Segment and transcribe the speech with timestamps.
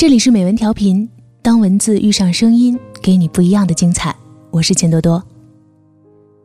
[0.00, 1.06] 这里是美文调频，
[1.42, 4.16] 当文字遇上声音，给你不一样的精彩。
[4.50, 5.22] 我是钱多多。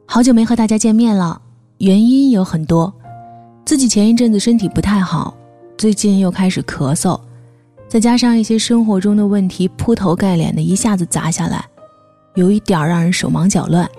[0.06, 1.42] 好久没和大家见面了，
[1.78, 2.94] 原因有很多。
[3.64, 5.34] 自己前一阵子身体不太好，
[5.78, 7.18] 最近又开始咳嗽，
[7.88, 11.64] 再加上一些生活中的问题铺头盖脸的一下子砸下来，
[12.34, 13.90] 有一点让人手忙脚乱。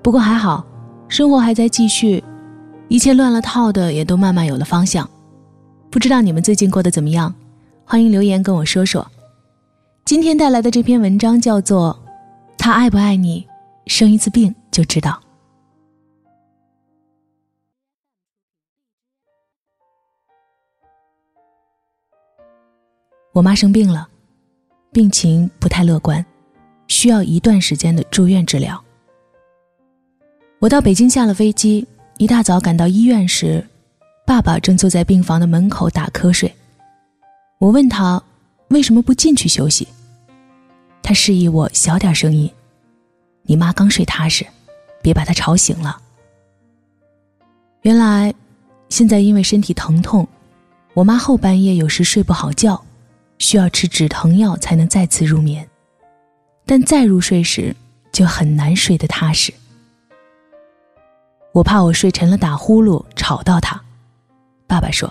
[0.00, 0.64] 不过还好，
[1.08, 2.22] 生活还在继续，
[2.86, 5.10] 一切乱了套的也都慢慢有了方向。
[5.90, 7.34] 不知道你们最近过得怎么样？
[7.88, 9.08] 欢迎留言跟我说说。
[10.04, 11.96] 今天带来的这篇文章叫做
[12.58, 13.46] 《他爱不爱你，
[13.86, 15.22] 生一次病就知道》。
[23.32, 24.08] 我妈生病了，
[24.90, 26.24] 病情不太乐观，
[26.88, 28.82] 需要一段时间的住院治疗。
[30.58, 31.86] 我到北京下了飞机，
[32.18, 33.64] 一大早赶到医院时，
[34.26, 36.52] 爸爸正坐在病房的门口打瞌睡。
[37.58, 38.22] 我问他
[38.68, 39.88] 为什么不进去休息，
[41.02, 42.50] 他示意我小点声音，
[43.44, 44.46] 你妈刚睡踏实，
[45.02, 45.98] 别把她吵醒了。
[47.80, 48.34] 原来，
[48.90, 50.28] 现在因为身体疼痛，
[50.92, 52.84] 我妈后半夜有时睡不好觉，
[53.38, 55.66] 需要吃止疼药才能再次入眠，
[56.66, 57.74] 但再入睡时
[58.12, 59.50] 就很难睡得踏实。
[61.52, 63.80] 我怕我睡沉了打呼噜吵到她，
[64.66, 65.10] 爸爸说。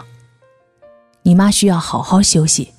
[1.27, 2.71] 你妈需要好好休息。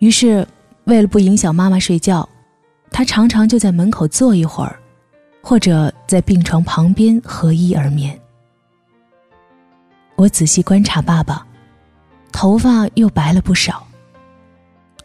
[0.00, 0.44] 于是，
[0.84, 2.28] 为了不影响妈妈睡觉，
[2.90, 4.76] 他常常就在门口坐一会儿，
[5.40, 8.18] 或者在病床旁边合衣而眠。
[10.16, 11.46] 我仔细观察爸爸，
[12.32, 13.86] 头发又白了不少。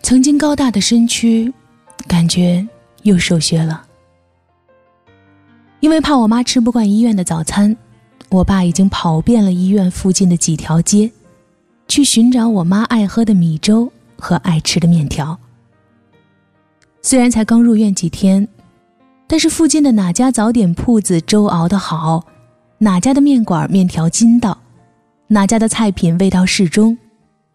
[0.02, 1.54] 曾经高大的身躯，
[2.08, 2.68] 感觉
[3.04, 3.86] 又瘦削了。
[5.82, 7.78] 因为怕我妈吃不惯医院的早餐。
[8.36, 11.10] 我爸已经跑遍了医院附近的几条街，
[11.88, 15.40] 去寻找我妈爱喝的米粥和爱吃的面条。
[17.02, 18.46] 虽然才刚入院几天，
[19.26, 22.26] 但是附近的哪家早点铺子粥熬得好，
[22.80, 24.58] 哪家的面馆面条筋道，
[25.28, 26.98] 哪家的菜品味道适中，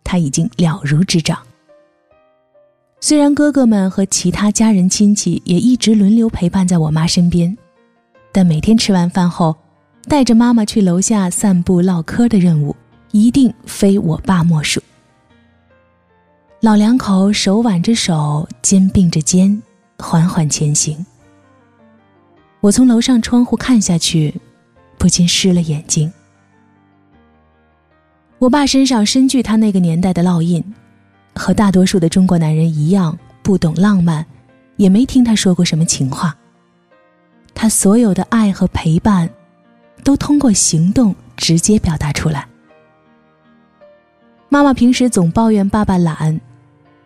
[0.02, 1.38] 他已经了如指掌。
[3.02, 7.54] 虽然哥哥们和其他家人亲戚也一直轮流陪伴在我妈身边，
[8.32, 9.54] 但每天吃完饭后。
[10.08, 12.74] 带着妈妈去楼下散步唠嗑的任务，
[13.12, 14.82] 一定非我爸莫属。
[16.60, 19.62] 老两口手挽着手，肩并着肩，
[19.98, 21.04] 缓缓前行。
[22.60, 24.34] 我从楼上窗户看下去，
[24.98, 26.12] 不禁湿了眼睛。
[28.38, 30.62] 我爸身上深具他那个年代的烙印，
[31.34, 34.24] 和大多数的中国男人一样，不懂浪漫，
[34.76, 36.36] 也没听他说过什么情话。
[37.54, 39.28] 他所有的爱和陪伴。
[40.10, 42.44] 都通过行动直接表达出来。
[44.48, 46.40] 妈妈平时总抱怨爸爸懒，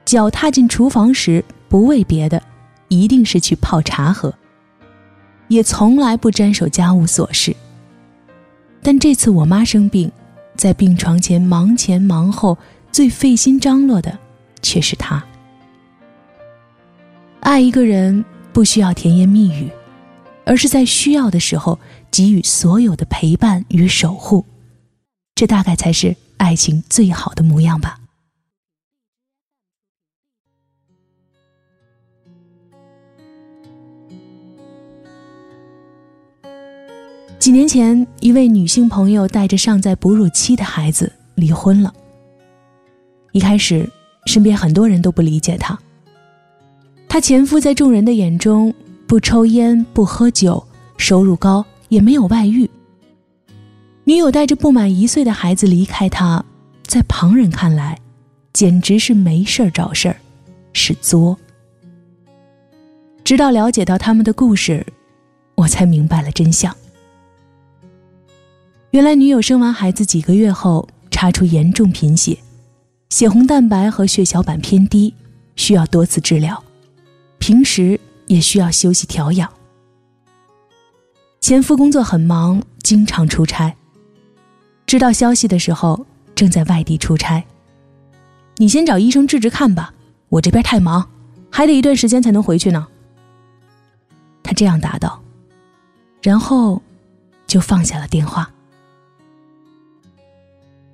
[0.06, 2.42] 脚踏进厨房时不为别的，
[2.88, 4.32] 一定是去泡茶喝，
[5.48, 7.54] 也从来不沾手家务琐事。
[8.82, 10.10] 但这次我妈生病，
[10.56, 12.56] 在病床前忙前忙后，
[12.90, 14.18] 最费心张罗的
[14.62, 15.22] 却是他。
[17.40, 19.68] 爱一个人不需要甜言蜜语。
[20.44, 21.78] 而是在需要的时候
[22.10, 24.44] 给予所有的陪伴与守护，
[25.34, 27.98] 这大概才是爱情最好的模样吧。
[37.38, 41.92] 几年前，一位女性朋友带着尚在哺乳期的孩子离婚了。
[43.32, 43.86] 一开始，
[44.24, 45.78] 身边很多人都不理解她。
[47.06, 48.74] 她前夫在众人的眼中。
[49.14, 50.66] 不抽烟，不喝酒，
[50.96, 52.68] 收入高，也没有外遇。
[54.02, 56.44] 女友带着不满一岁的孩子离开他，
[56.82, 57.96] 在旁人看来，
[58.52, 60.16] 简直是没事儿找事儿，
[60.72, 61.38] 是作。
[63.22, 64.84] 直到了解到他们的故事，
[65.54, 66.76] 我才明白了真相。
[68.90, 72.36] 原来女友生完孩子几个月后，查出严重贫血，
[73.10, 75.14] 血红蛋白和血小板偏低，
[75.54, 76.60] 需要多次治疗，
[77.38, 78.00] 平时。
[78.26, 79.52] 也需要休息调养。
[81.40, 83.74] 前夫工作很忙，经常出差。
[84.86, 87.44] 知道消息的时候，正在外地出差。
[88.56, 89.92] 你先找医生治治看吧，
[90.28, 91.08] 我这边太忙，
[91.50, 92.86] 还得一段时间才能回去呢。
[94.42, 95.22] 他这样答道，
[96.22, 96.80] 然后
[97.46, 98.50] 就放下了电话。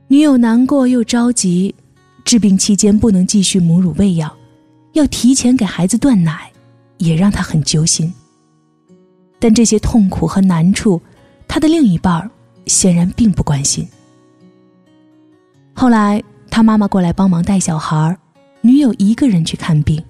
[0.08, 1.74] 女友难过又着急，
[2.24, 4.36] 治病期间不能继续母乳喂养，
[4.94, 6.49] 要提前给孩子断奶。
[7.00, 8.12] 也让他很揪心。
[9.40, 11.00] 但这些痛苦和难处，
[11.48, 12.30] 他的另一半
[12.66, 13.88] 显然并不关心。
[15.72, 18.16] 后来，他妈妈过来帮忙带小孩，
[18.60, 20.02] 女友一个人去看病，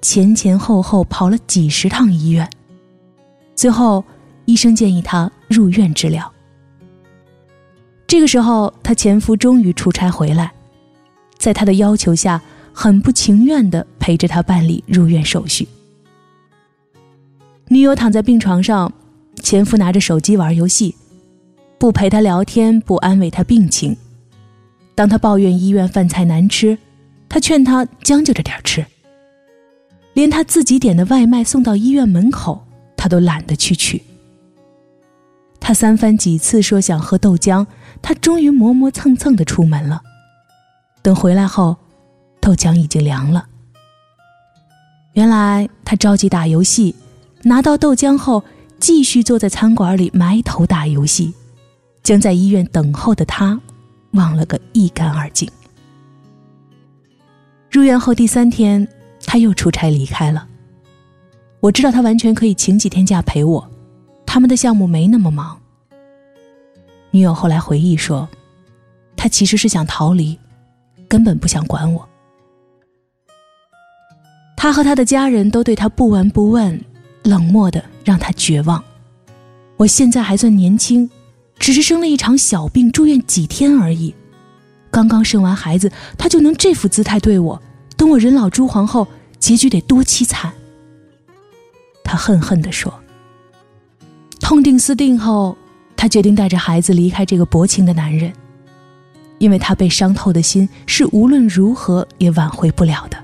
[0.00, 2.48] 前前后后跑了几十趟医院，
[3.56, 4.04] 最后
[4.44, 6.32] 医生建议他入院治疗。
[8.06, 10.52] 这个时候，他前夫终于出差回来，
[11.36, 12.40] 在他的要求下，
[12.72, 15.66] 很不情愿地陪着他办理入院手续。
[17.68, 18.92] 女友躺在病床上，
[19.42, 20.94] 前夫拿着手机玩游戏，
[21.78, 23.96] 不陪她聊天，不安慰她病情。
[24.94, 26.78] 当她抱怨医院饭菜难吃，
[27.28, 28.86] 他劝她将就着点吃。
[30.14, 32.66] 连他自己点的外卖送到医院门口，
[32.96, 34.02] 他都懒得去取。
[35.60, 37.66] 他三番几次说想喝豆浆，
[38.00, 40.00] 他终于磨磨蹭蹭的出门了。
[41.02, 41.76] 等回来后，
[42.40, 43.46] 豆浆已经凉了。
[45.12, 46.94] 原来他着急打游戏，
[47.46, 48.42] 拿到豆浆后，
[48.80, 51.32] 继续坐在餐馆里埋头打游戏，
[52.02, 53.56] 将在医院等候的他
[54.14, 55.48] 忘了个一干二净。
[57.70, 58.86] 入院后第三天，
[59.26, 60.48] 他又出差离开了。
[61.60, 63.70] 我知道他完全可以请几天假陪我。
[64.26, 65.56] 他们的项目没那么忙。
[67.12, 68.28] 女友后来回忆说，
[69.16, 70.36] 他其实是想逃离，
[71.06, 72.08] 根本不想管我。
[74.56, 76.84] 他和他的家人都对他不闻不问，
[77.26, 78.82] 冷漠的让他绝望。
[79.76, 81.10] 我现在还算年轻，
[81.58, 84.14] 只是生了一场小病，住院几天而已。
[84.90, 87.60] 刚刚生完孩子，他就能这副姿态对我，
[87.96, 89.06] 等我人老珠黄后，
[89.38, 90.50] 结局得多凄惨。
[92.02, 92.92] 他恨恨地说。
[94.40, 95.58] 痛定思定后，
[95.96, 98.32] 他决定带着孩子离开这个薄情的男人，
[99.38, 103.18] 因为他被伤透的心是无论如何也挽回不了的。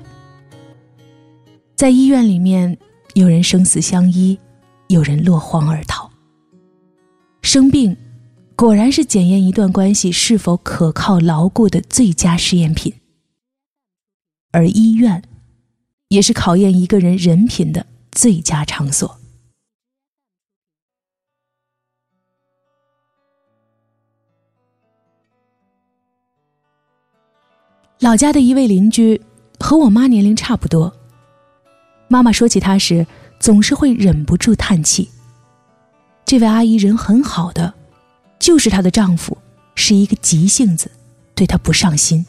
[1.77, 2.77] 在医院里面，
[3.14, 4.38] 有人生死相依，
[4.88, 6.11] 有人落荒而逃。
[7.43, 7.94] 生病，
[8.56, 12.94] 果然是检验一段关系是否可靠牢固的最佳试验品，
[14.50, 15.23] 而医院，
[16.09, 19.19] 也是考验一个人人品的最佳场所。
[28.00, 29.20] 老家的一位邻居，
[29.61, 31.02] 和我妈年龄差不多。
[32.12, 33.06] 妈妈说起她时，
[33.41, 35.09] 总是会忍不住叹气。
[36.26, 37.73] 这位阿姨人很好的，
[38.38, 39.38] 就是她的丈夫
[39.76, 40.91] 是一个急性子，
[41.35, 42.26] 对她不上心。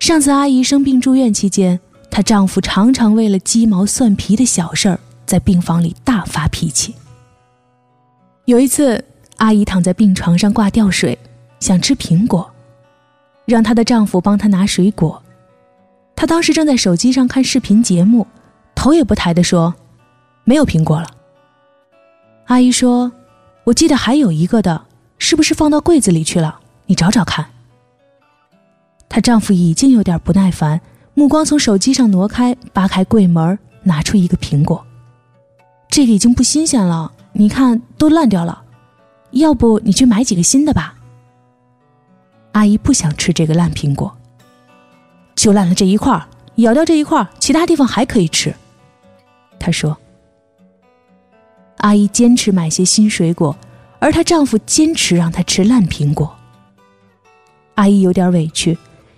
[0.00, 1.78] 上次阿姨生病住院期间，
[2.10, 6.96] 她丈夫常常为了鸡毛蒜皮的小事儿，在病房里大发脾气。
[8.46, 9.04] 有一次，
[9.36, 11.16] 阿姨躺在病床上挂吊水，
[11.60, 12.50] 想吃苹果。
[13.44, 15.22] 让她的丈夫帮她拿水果，
[16.18, 18.26] 她当时正在手机上看视频节目，
[18.74, 19.72] 头也不抬地说
[20.42, 21.06] ：“没有苹果了。”
[22.46, 23.12] 阿姨说
[23.62, 24.84] ：“我记得还有一个的，
[25.18, 26.58] 是不是放到柜子里去了？
[26.86, 27.46] 你找找看。”
[29.08, 30.80] 她丈夫已经有点不耐烦，
[31.14, 34.84] 目光从手机上挪开，扒开柜门，拿出一个苹果
[35.88, 38.60] ：“这个已经不新鲜了，你看都烂掉了，
[39.30, 40.96] 要不你去买几个新的吧。”
[42.50, 44.17] 阿姨不想吃这个烂苹果，
[45.38, 46.20] 就烂了这一块
[46.56, 48.52] 咬掉这一块其他地方还可以吃。
[49.58, 49.96] 她说
[51.78, 53.56] ：“阿姨坚持买些新水果，
[54.00, 56.34] 而她丈夫坚持让她吃烂苹果。”
[57.76, 58.76] 阿姨有点委屈，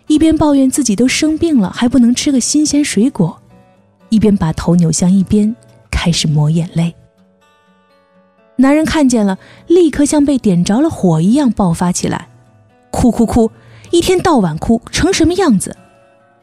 [0.08, 3.40] 一边抱怨自己都生病了还不能吃个新鲜水果，
[4.10, 5.56] 一边把头扭向一边，
[5.90, 6.94] 开始抹眼泪。
[8.56, 12.28] 男人看见了，立刻像被点着了火一样爆发起来。
[12.90, 13.50] 哭哭哭，
[13.90, 15.74] 一天到晚哭成什么样子？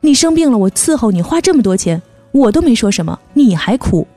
[0.01, 2.01] 你生病了，我伺候你，花这么多钱，
[2.32, 4.08] 我都没说什么，你还哭。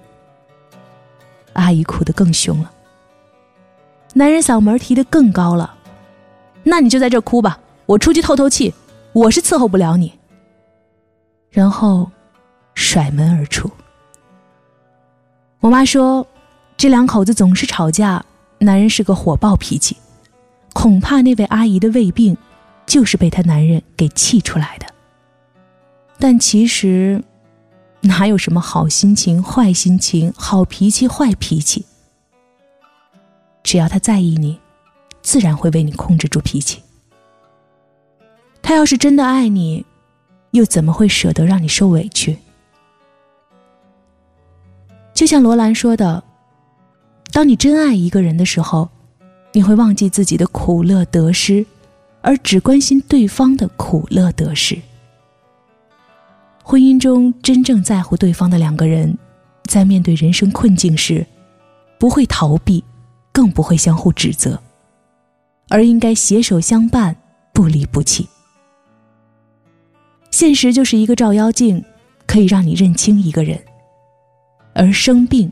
[1.54, 2.70] 阿姨哭得更凶了。
[4.14, 5.74] 男人嗓门提得更高了，
[6.62, 8.72] 那你就在这哭吧，我出去透透气，
[9.12, 10.12] 我是伺候不了你。
[11.50, 12.10] 然后，
[12.74, 13.70] 甩门而出。
[15.60, 16.26] 我妈说，
[16.76, 18.24] 这两口子总是吵架，
[18.58, 19.96] 男人是个火爆脾气。
[20.72, 22.36] 恐怕那位阿姨的胃病，
[22.86, 24.86] 就是被她男人给气出来的。
[26.20, 27.24] 但其实，
[28.02, 31.86] 哪有什么好心情、坏心情、好脾气、坏脾气？
[33.64, 34.60] 只要他在意你，
[35.22, 36.82] 自然会为你控制住脾气。
[38.62, 39.84] 他要是真的爱你，
[40.52, 42.38] 又怎么会舍得让你受委屈？
[45.14, 46.22] 就像罗兰说的
[47.32, 48.88] ：“当你真爱一个人的时候。”
[49.52, 51.66] 你会忘记自己的苦乐得失，
[52.20, 54.80] 而只关心对方的苦乐得失。
[56.70, 59.18] 婚姻中真正在乎对方的两个人，
[59.64, 61.26] 在面对人生困境时，
[61.98, 62.84] 不会逃避，
[63.32, 64.56] 更不会相互指责，
[65.68, 67.16] 而应该携手相伴，
[67.52, 68.28] 不离不弃。
[70.30, 71.84] 现实就是一个照妖镜，
[72.24, 73.58] 可以让你认清一个人；
[74.72, 75.50] 而生病，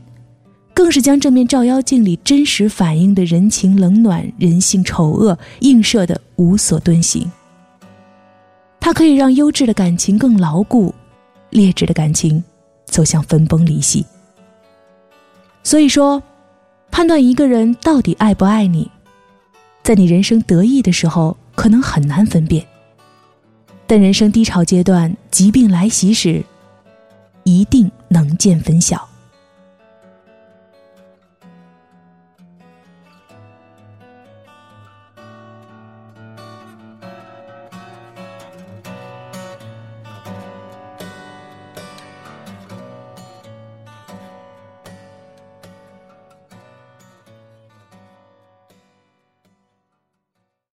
[0.73, 7.29] 更是将这面照妖镜里真实反映的人情冷暖、人性丑恶映射的无所遁形。
[8.79, 10.95] 它可以让优质的感情更牢固，
[11.49, 12.43] 劣质的感情
[12.85, 14.05] 走向分崩离析。
[15.63, 16.21] 所以说，
[16.91, 18.89] 判断一个人到底爱不爱你，
[19.83, 22.63] 在你人生得意的时候可能很难分辨，
[23.87, 26.45] 但人生低潮阶段、疾病来袭时，
[27.43, 29.08] 一定能见分晓。